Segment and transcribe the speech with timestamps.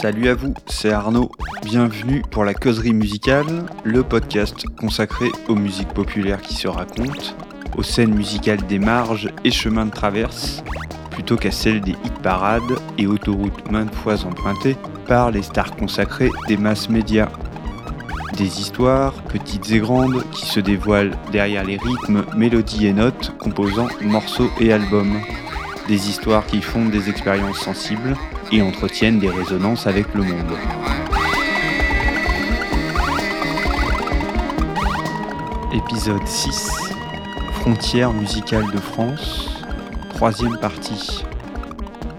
[0.00, 1.30] Salut à vous, c'est Arnaud.
[1.62, 7.36] Bienvenue pour la causerie musicale, le podcast consacré aux musiques populaires qui se racontent,
[7.76, 10.64] aux scènes musicales des marges et chemins de traverse,
[11.10, 16.30] plutôt qu'à celles des hit parades et autoroutes maintes fois empruntées par les stars consacrées
[16.48, 17.28] des masses médias.
[18.38, 23.88] Des histoires, petites et grandes, qui se dévoilent derrière les rythmes, mélodies et notes composant
[24.00, 25.20] morceaux et albums.
[25.88, 28.16] Des histoires qui font des expériences sensibles
[28.52, 30.56] et entretiennent des résonances avec le monde.
[35.72, 36.70] Épisode 6
[37.60, 39.62] Frontières musicales de France,
[40.10, 41.24] troisième partie.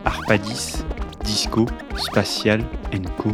[0.05, 0.83] Arpadis,
[1.23, 1.65] Disco,
[1.97, 2.63] Spatial
[3.17, 3.31] Co.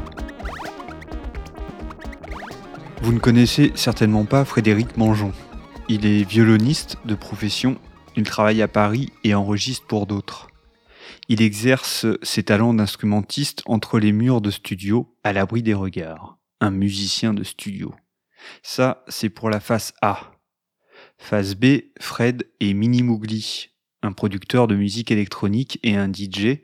[3.02, 5.34] Vous ne connaissez certainement pas Frédéric Mangeon.
[5.90, 7.78] Il est violoniste de profession,
[8.16, 10.48] il travaille à Paris et enregistre pour d'autres.
[11.30, 16.40] Il exerce ses talents d'instrumentiste entre les murs de studio, à l'abri des regards.
[16.62, 17.94] Un musicien de studio.
[18.64, 20.32] Ça, c'est pour la face A.
[21.18, 23.72] Face B, Fred et Mini Mougli,
[24.04, 26.62] un producteur de musique électronique et un DJ,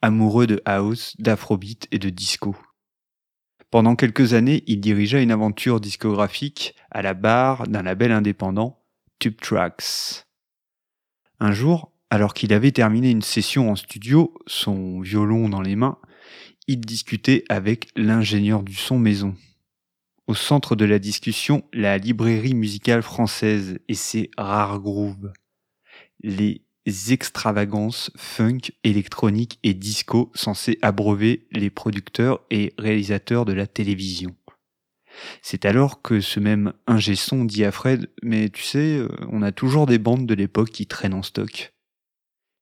[0.00, 2.56] amoureux de house, d'afrobeat et de disco.
[3.70, 8.82] Pendant quelques années, il dirigea une aventure discographique à la barre d'un label indépendant,
[9.18, 10.24] Tube Tracks.
[11.40, 15.98] Un jour, alors qu'il avait terminé une session en studio, son violon dans les mains,
[16.66, 19.34] il discutait avec l'ingénieur du son maison.
[20.26, 25.32] Au centre de la discussion, la librairie musicale française et ses rares grooves.
[26.22, 26.62] Les
[27.10, 34.34] extravagances funk, électronique et disco censées abreuver les producteurs et réalisateurs de la télévision.
[35.42, 39.42] C'est alors que ce même ingé son dit à Fred Mais tu sais, euh, on
[39.42, 41.72] a toujours des bandes de l'époque qui traînent en stock.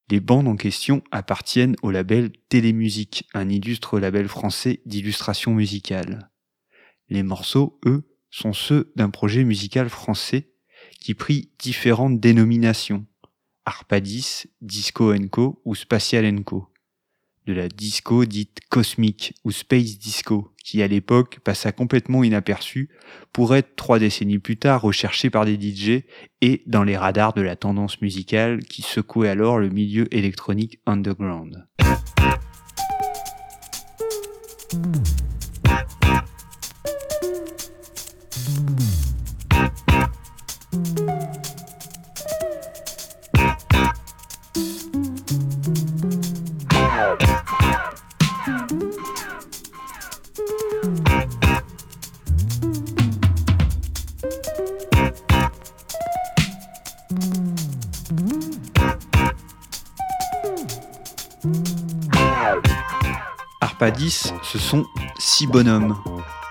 [0.09, 6.31] Les bandes en question appartiennent au label Télémusique, un illustre label français d'illustration musicale.
[7.09, 10.53] Les morceaux, eux, sont ceux d'un projet musical français
[11.00, 13.06] qui prit différentes dénominations.
[13.65, 16.69] Arpadis, Disco Co ou Spatial Co.
[17.46, 22.88] De la disco dite cosmique ou space disco, qui à l'époque passa complètement inaperçue,
[23.32, 26.02] pour être trois décennies plus tard recherché par des DJ
[26.40, 31.68] et dans les radars de la tendance musicale qui secouait alors le milieu électronique underground.
[63.60, 64.87] Arpadis, ce sont
[65.19, 65.97] six bonhommes.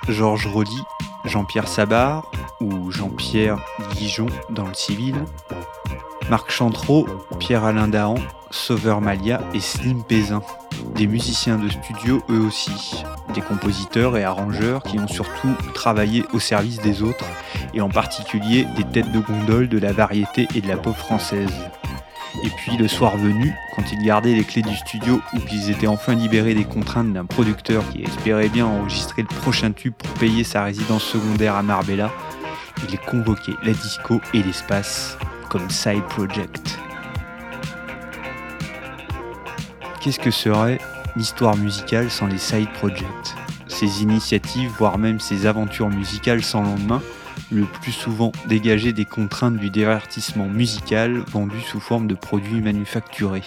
[0.07, 0.81] Georges Rodi,
[1.25, 2.29] Jean-Pierre Sabar
[2.61, 3.57] ou Jean-Pierre
[3.93, 5.15] Guijon dans le civil,
[6.29, 7.07] Marc Chantreau,
[7.39, 8.15] Pierre-Alain Dahan,
[8.55, 10.41] Sauveur Malia et Slim Pézin.
[10.95, 16.39] Des musiciens de studio eux aussi, des compositeurs et arrangeurs qui ont surtout travaillé au
[16.39, 17.25] service des autres
[17.73, 21.53] et en particulier des têtes de gondole de la variété et de la pop française.
[22.43, 25.87] Et puis le soir venu, quand ils gardaient les clés du studio ou qu'ils étaient
[25.87, 30.43] enfin libérés des contraintes d'un producteur qui espérait bien enregistrer le prochain tube pour payer
[30.43, 32.09] sa résidence secondaire à Marbella,
[32.89, 35.17] ils convoquaient la disco et l'espace
[35.49, 36.79] comme side project.
[40.05, 40.77] Qu'est-ce que serait
[41.15, 43.33] l'histoire musicale sans les side projects?
[43.67, 47.01] Ces initiatives, voire même ces aventures musicales sans lendemain,
[47.49, 53.41] le plus souvent dégager des contraintes du divertissement musical vendu sous forme de produits manufacturés.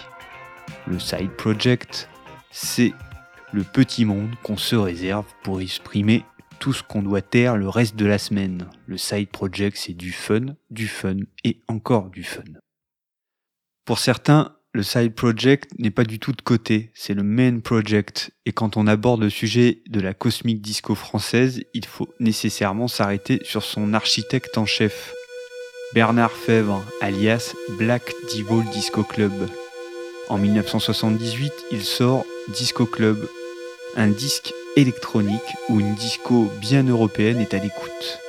[0.89, 2.09] Le side project,
[2.51, 2.93] c'est
[3.53, 6.25] le petit monde qu'on se réserve pour exprimer
[6.59, 8.67] tout ce qu'on doit taire le reste de la semaine.
[8.89, 12.43] Le side project, c'est du fun, du fun et encore du fun.
[13.85, 18.31] Pour certains, le side project n'est pas du tout de côté, c'est le main project.
[18.45, 23.41] Et quand on aborde le sujet de la cosmique disco française, il faut nécessairement s'arrêter
[23.45, 25.15] sur son architecte en chef,
[25.95, 29.33] Bernard Fèvre, alias Black Devil Disco Club.
[30.29, 33.27] En 1978, il sort Disco Club,
[33.97, 38.21] un disque électronique où une disco bien européenne est à l'écoute.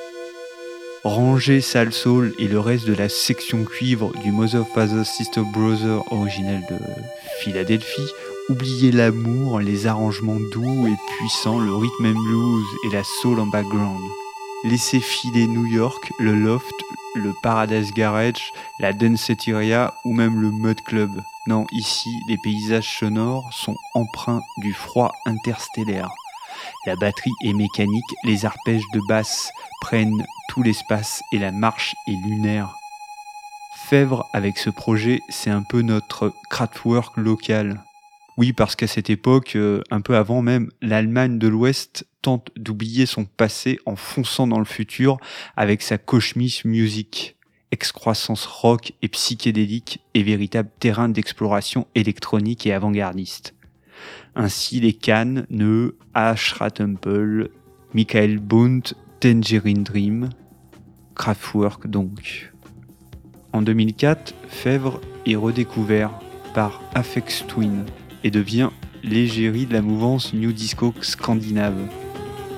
[1.04, 6.02] Ranger Sal Soul et le reste de la section cuivre du Mother Father Sister Brother
[6.12, 6.76] original de
[7.40, 8.08] Philadelphie,
[8.50, 13.46] oubliez l'amour, les arrangements doux et puissants, le rhythm and blues et la soul en
[13.46, 14.02] background.
[14.64, 16.74] Laissez filer New York, le loft,
[17.14, 21.22] le Paradise Garage, la Danceteria ou même le Mud Club.
[21.46, 26.10] Non, ici, les paysages sonores sont empreints du froid interstellaire.
[26.86, 32.26] La batterie est mécanique, les arpèges de basse prennent tout l'espace et la marche est
[32.26, 32.74] lunaire.
[33.88, 37.82] Fèvre, avec ce projet, c'est un peu notre Kraftwerk local.
[38.36, 43.06] Oui, parce qu'à cette époque, euh, un peu avant même, l'Allemagne de l'Ouest tente d'oublier
[43.06, 45.18] son passé en fonçant dans le futur
[45.56, 47.36] avec sa Cosmic Music
[47.70, 53.54] excroissance rock et psychédélique et véritable terrain d'exploration électronique et avant-gardiste.
[54.34, 57.50] Ainsi les Cannes, Neu, Ashra Temple,
[57.94, 60.30] Michael Bunt, Tangerine Dream,
[61.14, 62.52] Kraftwerk donc.
[63.52, 66.12] En 2004, Fèvre est redécouvert
[66.54, 67.84] par Afex Twin
[68.24, 68.70] et devient
[69.02, 71.88] l'égérie de la mouvance New Disco scandinave.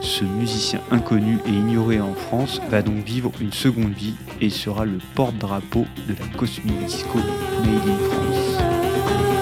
[0.01, 4.85] Ce musicien inconnu et ignoré en France va donc vivre une seconde vie et sera
[4.85, 9.42] le porte-drapeau de la Cosmic Disco Made in France.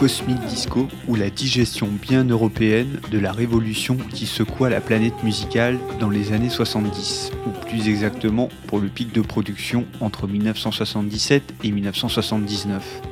[0.00, 5.78] Cosmic Disco ou la digestion bien européenne de la révolution qui secoua la planète musicale
[5.98, 11.70] dans les années 70, ou plus exactement pour le pic de production entre 1977 et
[11.70, 13.02] 1979.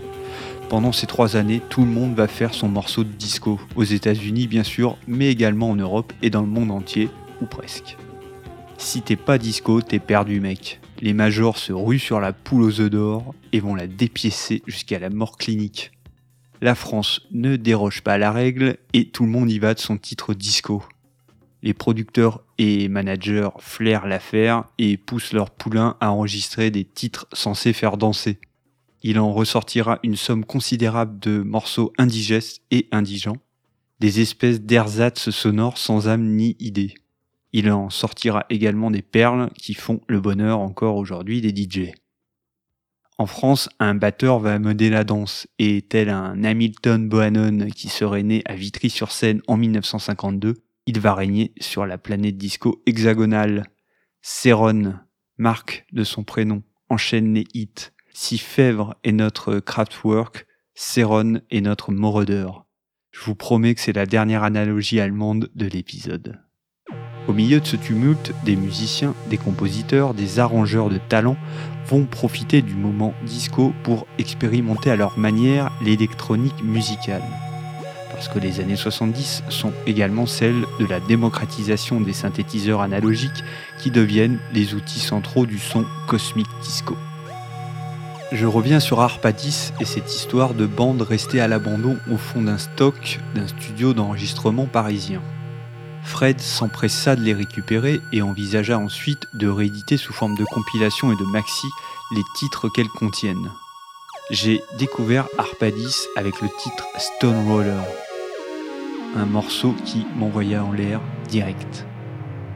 [0.70, 4.46] Pendant ces trois années, tout le monde va faire son morceau de disco, aux États-Unis
[4.46, 7.11] bien sûr, mais également en Europe et dans le monde entier,
[7.43, 7.99] ou presque.
[8.79, 12.81] Si t'es pas disco, t'es perdu mec les majors se ruent sur la poule aux
[12.81, 15.93] œufs d'or et vont la dépiécer jusqu'à la mort clinique.
[16.60, 19.96] La France ne déroge pas la règle et tout le monde y va de son
[19.96, 20.82] titre disco.
[21.62, 27.72] Les producteurs et managers flairent l'affaire et poussent leurs poulains à enregistrer des titres censés
[27.72, 28.38] faire danser.
[29.03, 33.36] Il en ressortira une somme considérable de morceaux indigestes et indigents,
[34.00, 36.94] des espèces d'ersatz sonores sans âme ni idée.
[37.53, 41.93] Il en sortira également des perles qui font le bonheur encore aujourd'hui des DJ.
[43.20, 48.22] En France, un batteur va mener la danse et tel un Hamilton Bohannon qui serait
[48.22, 50.55] né à Vitry-sur-Seine en 1952,
[50.87, 53.65] il va régner sur la planète disco hexagonale.
[54.22, 54.94] Céron,
[55.37, 57.91] marque de son prénom, enchaîne les hits.
[58.15, 60.46] Si Fèvre est notre Kraftwerk,
[60.77, 62.46] Céron est notre Moroder.
[63.10, 66.41] Je vous promets que c'est la dernière analogie allemande de l'épisode.
[67.29, 71.37] Au milieu de ce tumulte, des musiciens, des compositeurs, des arrangeurs de talent
[71.87, 77.23] vont profiter du moment disco pour expérimenter à leur manière l'électronique musicale.
[78.11, 83.44] Parce que les années 70 sont également celles de la démocratisation des synthétiseurs analogiques
[83.79, 86.97] qui deviennent les outils centraux du son cosmique disco.
[88.32, 92.58] Je reviens sur Arpadis et cette histoire de bande restée à l'abandon au fond d'un
[92.58, 95.20] stock d'un studio d'enregistrement parisien.
[96.08, 101.17] Fred s'empressa de les récupérer et envisagea ensuite de rééditer sous forme de compilation et
[101.17, 101.67] de maxi
[102.15, 103.50] les titres qu'elles contiennent.
[104.31, 107.84] J'ai découvert Arpadis avec le titre Stone Roller,
[109.17, 111.86] un morceau qui m'envoya en l'air direct.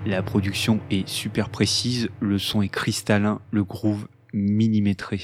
[0.07, 5.21] La production est super précise, le son est cristallin, le groove millimétré.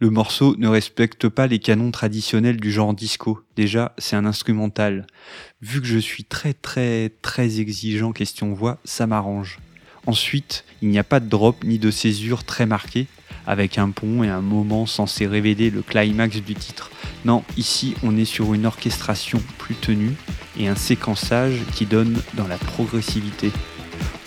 [0.00, 3.40] Le morceau ne respecte pas les canons traditionnels du genre disco.
[3.56, 5.08] Déjà, c'est un instrumental.
[5.60, 9.58] Vu que je suis très très très exigeant question voix, ça m'arrange.
[10.06, 13.08] Ensuite, il n'y a pas de drop ni de césure très marquée,
[13.44, 16.92] avec un pont et un moment censé révéler le climax du titre.
[17.24, 20.14] Non, ici on est sur une orchestration plus tenue
[20.56, 23.50] et un séquençage qui donne dans la progressivité.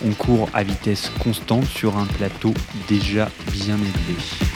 [0.04, 2.52] On court à vitesse constante sur un plateau
[2.88, 4.51] déjà bien élevé.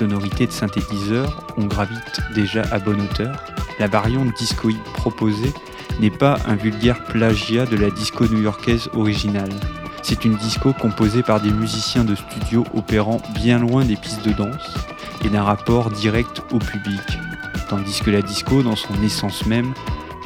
[0.00, 3.44] Sonorités de synthétiseur, on gravite déjà à bonne hauteur.
[3.78, 5.52] La variante discoïde proposée
[6.00, 9.52] n'est pas un vulgaire plagiat de la disco new-yorkaise originale.
[10.02, 14.32] C'est une disco composée par des musiciens de studio opérant bien loin des pistes de
[14.32, 14.74] danse
[15.22, 17.02] et d'un rapport direct au public,
[17.68, 19.74] tandis que la disco, dans son essence même,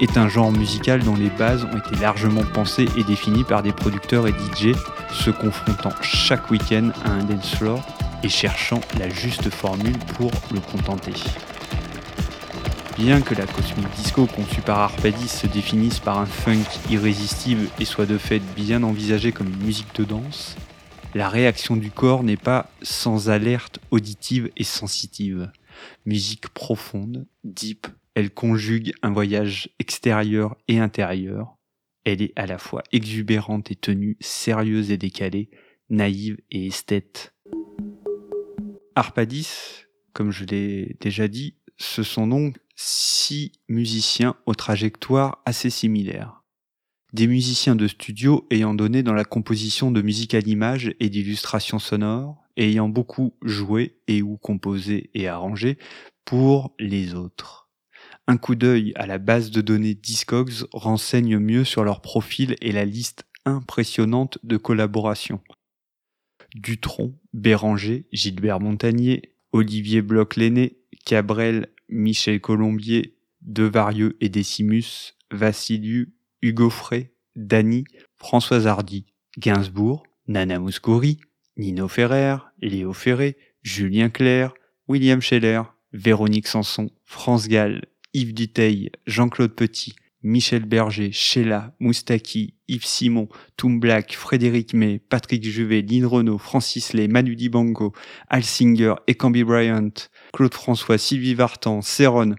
[0.01, 3.73] est un genre musical dont les bases ont été largement pensées et définies par des
[3.73, 4.77] producteurs et DJ
[5.11, 7.81] se confrontant chaque week-end à un dance floor
[8.25, 11.13] et cherchant la juste formule pour le contenter.
[12.97, 17.85] Bien que la cosmic disco conçue par Arpadis se définisse par un funk irrésistible et
[17.85, 20.57] soit de fait bien envisagée comme une musique de danse,
[21.15, 25.51] la réaction du corps n'est pas sans alerte auditive et sensitive.
[26.07, 31.57] Musique profonde, deep, elle conjugue un voyage extérieur et intérieur.
[32.05, 35.51] Elle est à la fois exubérante et tenue, sérieuse et décalée,
[35.91, 37.34] naïve et esthète.
[38.97, 46.43] Arpadis, comme je l'ai déjà dit, ce sont donc six musiciens aux trajectoires assez similaires.
[47.13, 51.79] Des musiciens de studio ayant donné dans la composition de musique à l'image et d'illustration
[51.79, 55.77] sonore, et ayant beaucoup joué et ou composé et arrangé
[56.25, 57.69] pour les autres.
[58.29, 62.73] Un coup d'œil à la base de données Discogs renseigne mieux sur leur profil et
[62.73, 65.41] la liste impressionnante de collaborations.
[66.55, 77.13] Dutron, Béranger, Gilbert Montagnier, Olivier Bloch-Lenné, Cabrel, Michel Colombier, Devarieux et Décimus, Vassiliu, Hugo Frey,
[77.37, 77.85] Dany,
[78.17, 79.07] Françoise Hardy,
[79.39, 81.19] Gainsbourg, Nana Mouskouri,
[81.57, 84.55] Nino Ferrer, Léo Ferré, Julien Clerc,
[84.89, 92.87] William Scheller, Véronique Sanson, France Gall, Yves Duteil, Jean-Claude Petit, Michel Berger, Sheila, Moustaki, Yves
[92.87, 97.93] Simon, Toom Black, Frédéric May, Patrick Juvet, Lynn Renault, Francis Lay, Manu Dibango,
[98.29, 99.93] Al Singer, Ekambi Bryant,
[100.33, 102.35] Claude François, Sylvie Vartan, Céron.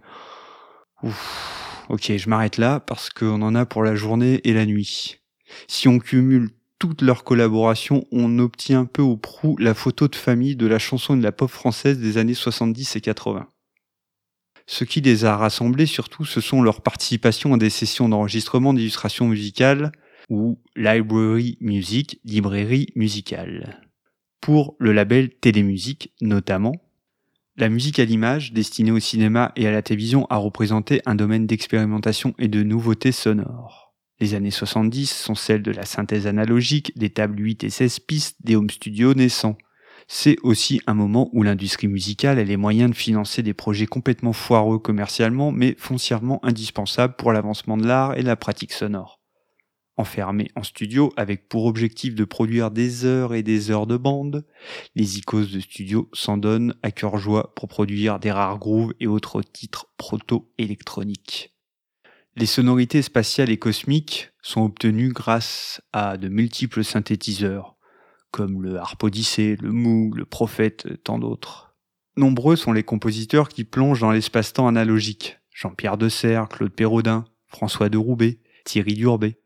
[1.90, 5.20] Ok, je m'arrête là parce qu'on en a pour la journée et la nuit.
[5.68, 6.50] Si on cumule
[6.80, 11.16] toutes leurs collaborations, on obtient peu ou prou la photo de famille de la chanson
[11.16, 13.48] de la pop française des années 70 et 80.
[14.68, 19.28] Ce qui les a rassemblés surtout, ce sont leurs participations à des sessions d'enregistrement d'illustrations
[19.28, 19.92] musicales
[20.30, 23.82] ou library music, librairie musicale.
[24.42, 26.74] Pour le label Télémusique notamment,
[27.58, 31.48] la musique à l'image, destinée au cinéma et à la télévision, a représenté un domaine
[31.48, 33.94] d'expérimentation et de nouveautés sonores.
[34.20, 38.38] Les années 70 sont celles de la synthèse analogique, des tables 8 et 16 pistes,
[38.44, 39.58] des home studios naissants
[40.08, 44.34] c'est aussi un moment où l'industrie musicale a les moyens de financer des projets complètement
[44.34, 49.20] foireux commercialement, mais foncièrement indispensables pour l'avancement de l'art et la pratique sonore.
[49.98, 54.46] Enfermés en studio avec pour objectif de produire des heures et des heures de bande,
[54.94, 59.08] les icônes de studio s'en donnent à cœur joie pour produire des rares grooves et
[59.08, 61.56] autres titres proto-électroniques.
[62.36, 67.75] Les sonorités spatiales et cosmiques sont obtenues grâce à de multiples synthétiseurs,
[68.36, 71.74] comme le Harp Odyssey, le Moog, le Prophète, tant d'autres.
[72.18, 75.40] Nombreux sont les compositeurs qui plongent dans l'espace-temps analogique.
[75.54, 79.40] Jean-Pierre Desserre, Claude Perraudin, François de Roubaix, Thierry Durbet.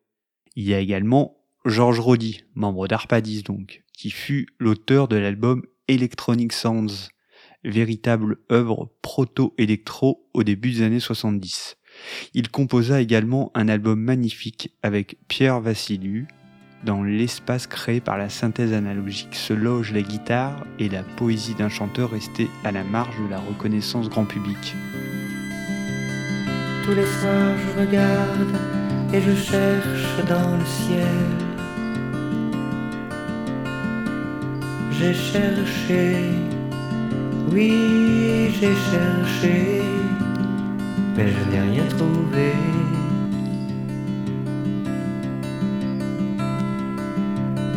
[0.55, 6.51] Il y a également Georges Rodi, membre d'Arpadis donc, qui fut l'auteur de l'album Electronic
[6.51, 7.10] Sounds,
[7.63, 11.77] véritable œuvre proto-électro au début des années 70.
[12.34, 16.25] Il composa également un album magnifique avec Pierre Vassiliou,
[16.83, 21.69] dans l'espace créé par la synthèse analogique se loge la guitare et la poésie d'un
[21.69, 24.75] chanteur resté à la marge de la reconnaissance grand public.
[26.86, 28.55] Tous les soirs je regarde
[29.13, 31.07] et je cherche dans le ciel.
[34.91, 36.15] J'ai cherché,
[37.51, 39.81] oui j'ai cherché,
[41.15, 42.78] mais je n'ai rien trouvé.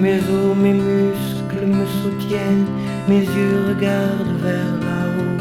[0.02, 2.66] Mes os, mes muscles me soutiennent,
[3.08, 5.38] mes yeux regardent vers là-haut.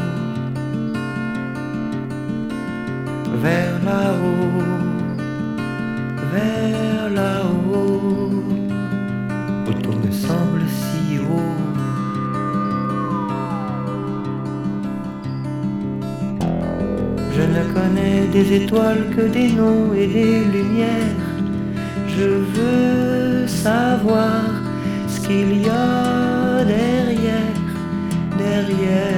[3.42, 4.62] Vers là-haut,
[6.32, 8.30] vers là-haut,
[9.66, 11.58] où tout me semble si haut.
[17.36, 21.20] Je ne connais des étoiles que des noms et des lumières.
[22.16, 23.11] Je veux
[23.62, 24.42] savoir
[25.08, 27.56] ce qu'il y a derrière,
[28.36, 29.11] derrière.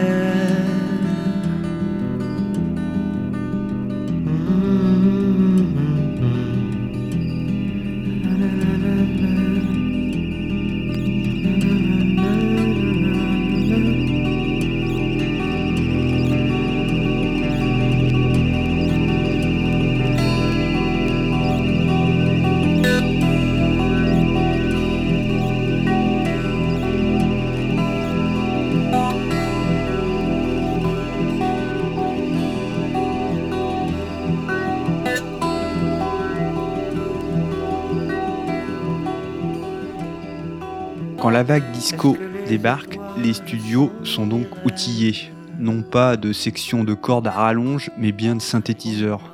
[41.24, 46.92] Quand la vague disco débarque, les studios sont donc outillés, non pas de sections de
[46.92, 49.32] cordes à rallonge, mais bien de synthétiseurs.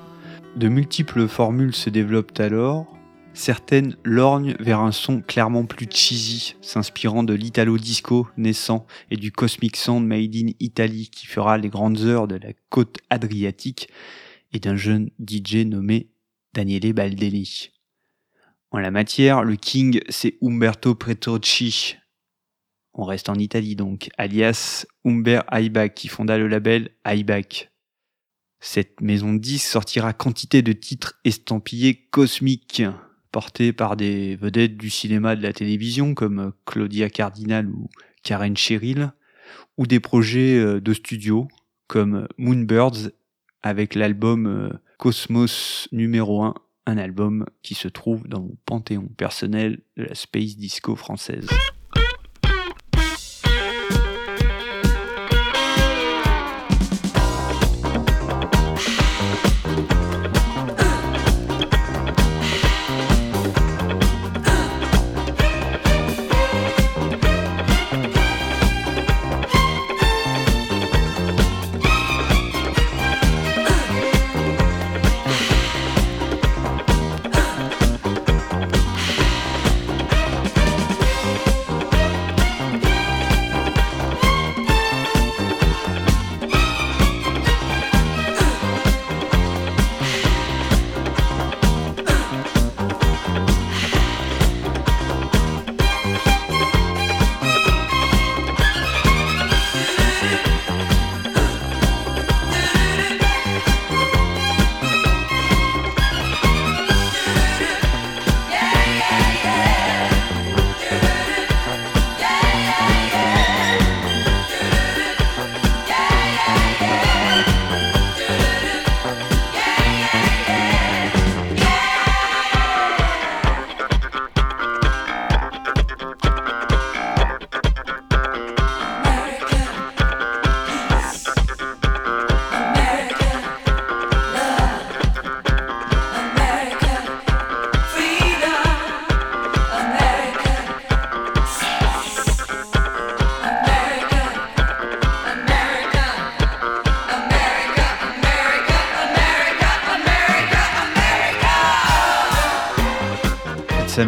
[0.55, 2.87] De multiples formules se développent alors,
[3.35, 9.33] certaines lorgnent vers un son clairement plus cheesy, s'inspirant de l'italo disco naissant et du
[9.33, 13.89] cosmic sound made in Italy qui fera les grandes heures de la côte adriatique
[14.53, 16.09] et d'un jeune DJ nommé
[16.55, 17.73] Daniele Baldelli.
[18.73, 21.97] En la matière, le king, c'est Umberto Petrucci.
[22.95, 27.69] On reste en Italie donc, alias Umber Aibach, qui fonda le label Aibach.
[28.61, 32.83] Cette maison de disques sortira quantité de titres estampillés cosmiques,
[33.33, 37.89] portés par des vedettes du cinéma et de la télévision comme Claudia Cardinal ou
[38.23, 39.13] Karen Cheryl,
[39.79, 41.49] ou des projets euh, de studio
[41.89, 43.11] comme Moonbirds
[43.63, 46.55] avec l'album euh, Cosmos numéro 1
[46.87, 51.49] un album qui se trouve dans mon panthéon personnel de la space disco française.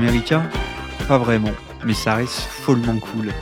[0.02, 0.42] Américain
[1.06, 1.52] Pas vraiment,
[1.84, 3.32] mais ça reste follement cool.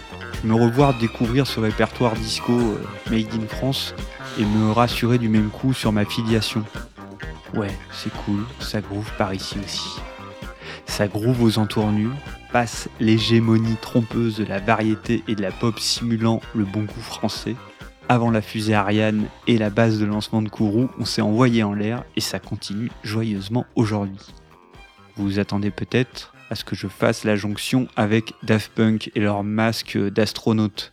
[0.44, 3.94] Me revoir découvrir ce répertoire disco euh, made in France
[4.38, 6.62] et me rassurer du même coup sur ma filiation.
[7.55, 10.01] Ouais, c'est cool, ça groove par ici aussi.
[10.85, 12.14] Ça groove aux entournures,
[12.53, 17.57] passe l'hégémonie trompeuse de la variété et de la pop simulant le bon goût français.
[18.11, 21.73] Avant la fusée Ariane et la base de lancement de Kourou, on s'est envoyé en
[21.73, 24.35] l'air et ça continue joyeusement aujourd'hui.
[25.16, 29.21] Vous vous attendez peut-être à ce que je fasse la jonction avec Daft Punk et
[29.21, 30.93] leur masque d'astronaute.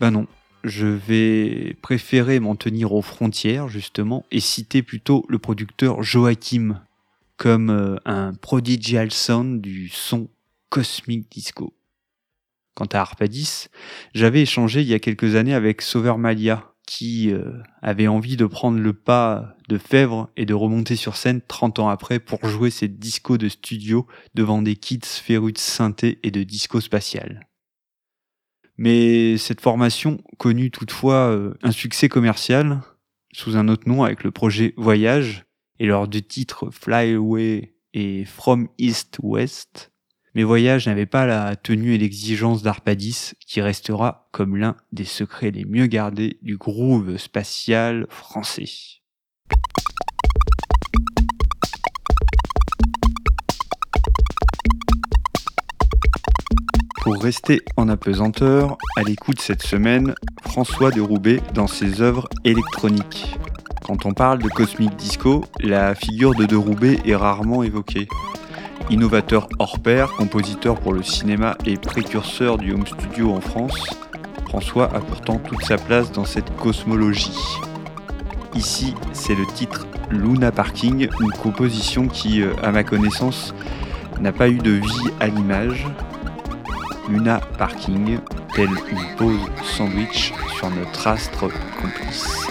[0.00, 0.26] Ben non,
[0.64, 6.80] je vais préférer m'en tenir aux frontières justement et citer plutôt le producteur Joachim
[7.36, 10.28] comme euh, un prodigial sound du son
[10.68, 11.74] cosmic disco.
[12.74, 13.68] Quant à Arpadis,
[14.14, 18.46] j'avais échangé il y a quelques années avec Sauveur Malia, qui euh, avait envie de
[18.46, 22.70] prendre le pas de Fèvre et de remonter sur scène 30 ans après pour jouer
[22.70, 27.48] ses discos de studio devant des kits férus de synthé et de disco spatial.
[28.78, 32.80] Mais cette formation connut toutefois euh, un succès commercial
[33.32, 35.44] sous un autre nom avec le projet Voyage
[35.78, 39.92] et leurs deux titres Fly Away et From East West
[40.36, 45.50] mes voyages n'avaient pas la tenue et l'exigence d'Arpadis, qui restera comme l'un des secrets
[45.50, 48.68] les mieux gardés du groove spatial français.
[57.00, 63.38] Pour rester en apesanteur, à l'écoute cette semaine, François de Roubaix dans ses œuvres électroniques.
[63.86, 68.06] Quand on parle de Cosmic Disco, la figure de De Roubaix est rarement évoquée.
[68.88, 73.90] Innovateur hors pair, compositeur pour le cinéma et précurseur du home studio en France,
[74.48, 77.36] François a pourtant toute sa place dans cette cosmologie.
[78.54, 83.54] Ici, c'est le titre Luna Parking, une composition qui, euh, à ma connaissance,
[84.20, 85.84] n'a pas eu de vie à l'image.
[87.08, 88.18] Luna Parking,
[88.54, 91.48] telle une pause sandwich sur notre astre
[91.80, 92.46] complice.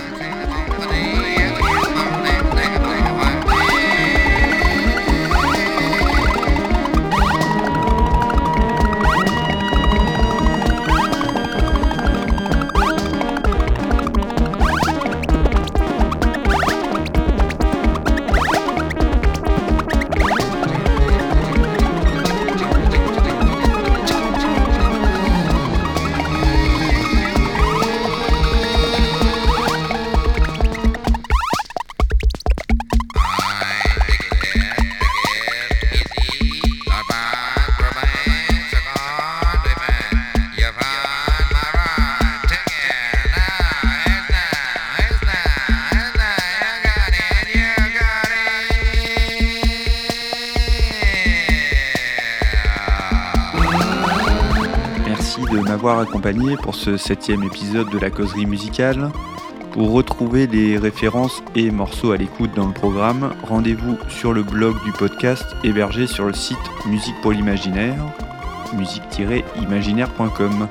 [56.63, 59.11] Pour ce septième épisode de la causerie musicale.
[59.73, 64.75] Pour retrouver les références et morceaux à l'écoute dans le programme, rendez-vous sur le blog
[64.83, 66.57] du podcast hébergé sur le site
[66.88, 68.03] Musique pour l'imaginaire,
[68.73, 70.67] musique-imaginaire.com.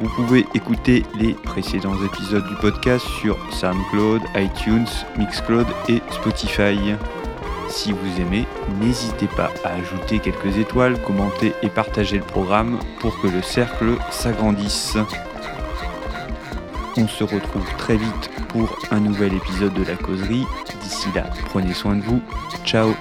[0.00, 6.78] Vous pouvez écouter les précédents épisodes du podcast sur SoundCloud, iTunes, Mixcloud et Spotify.
[7.76, 8.46] Si vous aimez,
[8.80, 13.98] n'hésitez pas à ajouter quelques étoiles, commenter et partager le programme pour que le cercle
[14.10, 14.96] s'agrandisse.
[16.96, 20.46] On se retrouve très vite pour un nouvel épisode de la causerie.
[20.80, 22.22] D'ici là, prenez soin de vous.
[22.64, 22.94] Ciao